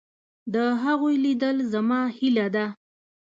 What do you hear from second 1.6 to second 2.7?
زما هیله ده.